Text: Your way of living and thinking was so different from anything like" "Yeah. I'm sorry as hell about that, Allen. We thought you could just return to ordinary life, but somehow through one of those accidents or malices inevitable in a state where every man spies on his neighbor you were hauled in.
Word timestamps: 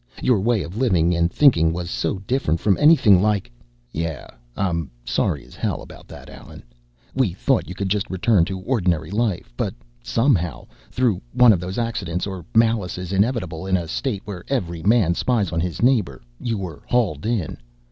Your 0.19 0.39
way 0.39 0.63
of 0.63 0.75
living 0.75 1.13
and 1.13 1.31
thinking 1.31 1.71
was 1.73 1.91
so 1.91 2.17
different 2.25 2.59
from 2.59 2.75
anything 2.79 3.21
like" 3.21 3.51
"Yeah. 3.91 4.25
I'm 4.57 4.89
sorry 5.05 5.45
as 5.45 5.53
hell 5.53 5.83
about 5.83 6.07
that, 6.07 6.27
Allen. 6.27 6.63
We 7.13 7.33
thought 7.33 7.67
you 7.69 7.75
could 7.75 7.89
just 7.89 8.09
return 8.09 8.43
to 8.45 8.57
ordinary 8.61 9.11
life, 9.11 9.53
but 9.55 9.75
somehow 10.01 10.65
through 10.89 11.21
one 11.33 11.53
of 11.53 11.59
those 11.59 11.77
accidents 11.77 12.25
or 12.25 12.43
malices 12.55 13.13
inevitable 13.13 13.67
in 13.67 13.77
a 13.77 13.87
state 13.87 14.23
where 14.25 14.43
every 14.47 14.81
man 14.81 15.13
spies 15.13 15.51
on 15.51 15.59
his 15.59 15.83
neighbor 15.83 16.23
you 16.39 16.57
were 16.57 16.81
hauled 16.87 17.27
in. 17.27 17.57